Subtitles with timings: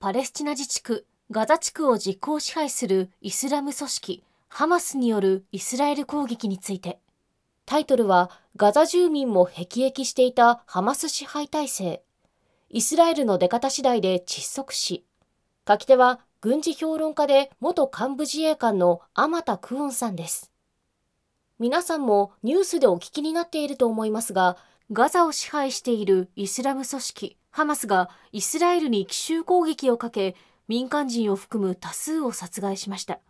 [0.00, 7.00] パレスチナ自治区ガザ地区を実効支配するイスラム組織ハマスによるイスラエル攻撃について
[7.66, 12.02] タイトルはガザ住民も辟易していたハマス支配体制。
[12.70, 15.04] イスラエルの出方次第で窒息死。
[15.68, 20.50] 書き手は軍事評論家で元幹部自衛官の天田クオンさんです。
[21.58, 24.56] 皆さんもニュースでお聞きになっていると思いますが、
[24.90, 30.36] ガザを支配しているイスラム組織ハマスがイスラエルに奇襲攻撃をかけ、
[30.68, 33.20] 民間人を含む多数を殺害しました。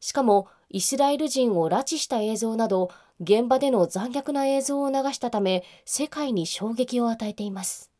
[0.00, 7.90] しかも、イスラエル人を拉致した映像など、現場での残虐な映像を流したため、世界に衝撃を与えています。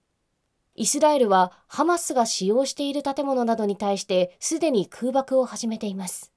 [0.78, 6.32] イスラエルはハマスが使用している建物などに対してすでに空爆を始めています。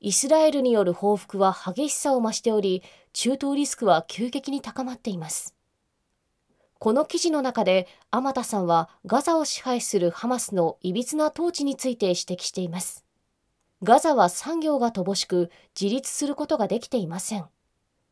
[0.00, 5.55] イスラエルによる報復は激しさを増しており、中東リスクは急激に高まっています。
[6.78, 13.04] この記事の中で、天田さんはガザを支配するハマスのいびつな統治について指摘しています。
[13.82, 17.46] ガザは産業が乏しく、自立することができていません。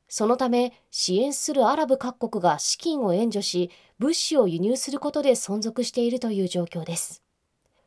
[0.08, 7.22] そのため支援するアラブ各国が資金を援助し物資を輸入することで存続しているという状況です。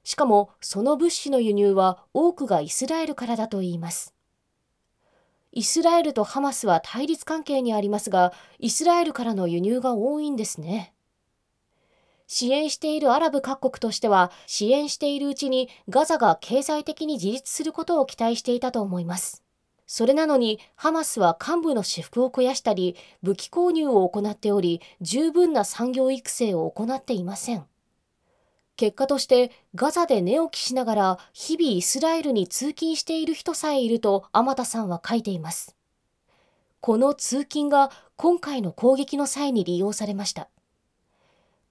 [0.03, 4.16] しかもその物資の輸入は多くがイスラエルからだといいます。
[5.58, 10.94] イスラエルとハマスは対立関係にありますが、イスラエルからの輸入が多いんですね。
[12.27, 19.41] 支援しているアラブ各国としては、支援しているうちにガザが経済的に自立することを期待していたと思います。
[19.88, 27.65] それなのにハマスは幹部の私服を肥やしたり武器購入を行っており十分な産業育成を行っていません
[28.77, 35.76] 結果としてガザで寝起きしながら日々イスラエルに通勤している人さえいると天田さんは書いています。
[36.80, 40.48] この通勤が今回の攻撃の際に利用されました。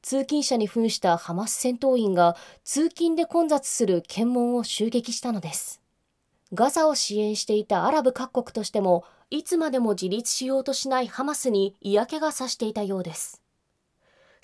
[0.02, 5.80] 通勤者に扮したハマス戦闘員が通勤で混雑する検問を襲撃したのです。
[6.52, 13.45] ガザを支援していたアラブ各国としてもいつまでも自立しようとしないハマスに嫌気がさしていたようです。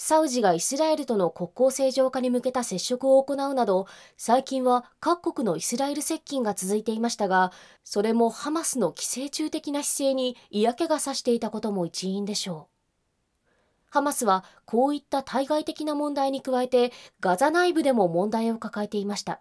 [0.04, 3.86] サウジがイスラエルとの国交正常化に向けた接触を行うなど
[4.16, 7.52] 最近は各国のイスラエル接近が続いていましたが
[7.84, 13.90] それもハマスの寄生虫的な姿勢に嫌気がさしていたことも一因でしょう。
[13.90, 19.40] ハマスはこういった対外的な問題に加えてガザ内部でも問題を抱えていました。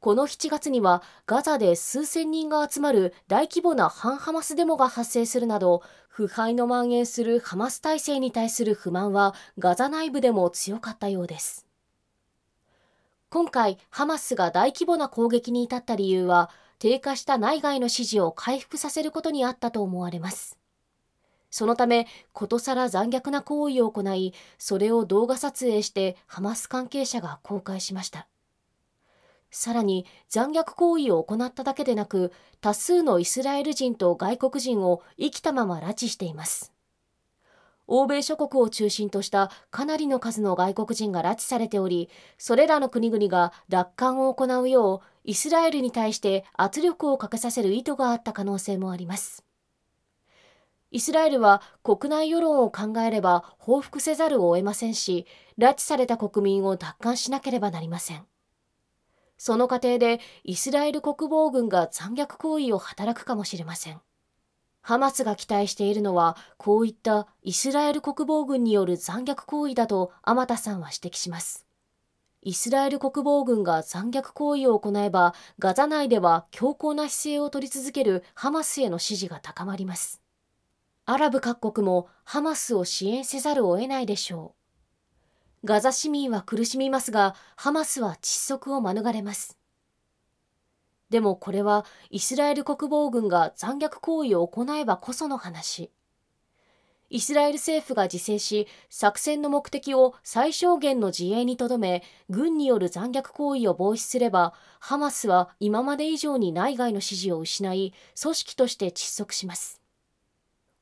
[0.00, 11.66] この7月にはガザで数千人が集まる大規模な反ハマスデモが発生するなど腐敗の蔓延するハマス体制に対する不満はガザ内部でも強かったようです。
[13.28, 20.58] 今回ハマスが大規模な攻撃に至った理由は低下した内外の支持を回復させることにあったと思われます。
[21.50, 28.28] そのためことさら残虐な行為を行いそれを動画撮影してハマス関係者が公開しました。
[29.50, 36.72] さらに残虐行為を行っただけでなく多数のイスラエル人と外国人を生きたまま拉致しています。
[37.88, 49.44] 欧米諸国を中心としたかなりの数の外国人が拉致されておりそれらの国々が奪還を行うようイスラエルに対して圧力をかけさせる意図があった可能性もあります。
[50.90, 55.26] イスラエルは国内世論を考えれば報復せざるを得ませんし
[55.58, 58.26] 拉致された国民を奪還しなければなりません。
[59.38, 64.00] その過程でイスラエル国防軍が残虐行為を働くかもしれません。
[64.80, 71.66] ハマスが期待しているのは、こういったイスラエル国防軍による残虐行為だと天田さんは指摘します。
[72.42, 80.22] イスラエル国防軍が残虐行為を行えば、ガザ内では強硬な姿勢を取り続けるハマスへの支持が高まります。
[81.04, 84.55] アラブ各国もハマスを支援せざるを得ないでしょう。
[85.64, 89.58] ガザ市民は苦しみますが、ハマスは窒息を免れます。
[91.10, 95.90] でもこれはイスラエル国防軍が残虐行為を行えばこその話。
[97.08, 109.85] イスラエル政府が自制し、作戦の目的を最小限の自衛にとどめ、軍による残虐行為を防止すれば、ハマスは今まで以上に内外の支持を失い、組織として窒息します。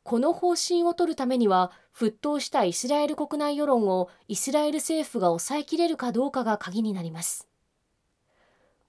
[0.05, 7.49] この方針を取るためには、沸騰したイスラエル国内世論をイスラエル政府が抑えきれるかどうかが鍵になります。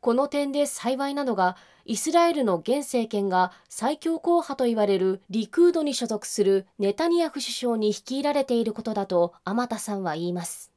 [0.02, 10.75] この点で幸いなのが、イスラエルの現政権が最強硬派と言われるリクードに所属するネタニヤフ首相に率いられていることだと天田さんは言います。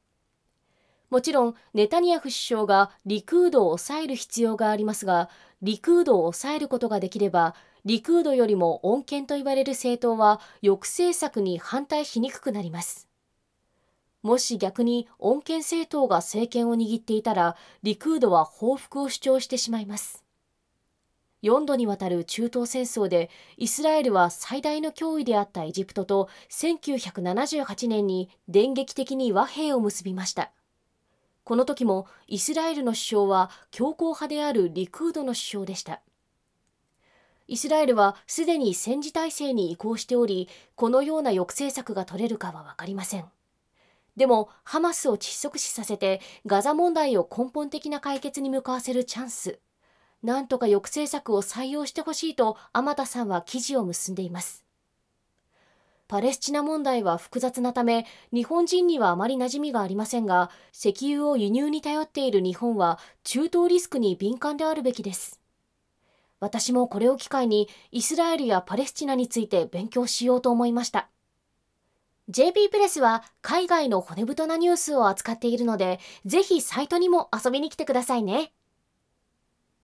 [1.10, 5.31] もちろん、ネタニヤフ首相がリクードを抑える必要がありますが、
[5.62, 13.08] リクードを抑えることができれば、リクードよりも穏健と言われる政党は抑制策に反対しにくくなります。
[14.22, 20.25] もし逆に穏健政党が政権を握っていたら、リクードは報復を主張してしまいます。
[21.43, 30.50] 4度にわたる中東戦争でイスラエルは最大の脅威であったエジプトと1978年に電撃的に和平を結びました。
[31.48, 36.02] この時もイスラエルの首相は強硬派であるリクードの首相でした。
[37.46, 43.24] イスラエルはすでに戦時体制に移行しており、このような抑制策が取れるかはわかりません。
[44.14, 49.58] でも、ハマスを窒息死させて、ガザ問題を根本的な解決に向かわせるチャンス。
[50.22, 54.67] なんとか抑制策を採用してほしいと、天田さんは記事を結んでいます。
[56.08, 65.38] パレスチナ問題は複雑なため、日本人にはあまり馴染みがありませんが、石油を輸入に頼っている日本は中東リスクに敏感であるべきです。
[66.40, 71.10] 私もこれを機会にイスラエルやパレスチナについて勉強しようと思いました。
[72.31, 78.54] JP プレスは海外の骨太なニュースを扱っているので、ぜひサイトにも遊びに来てくださいね。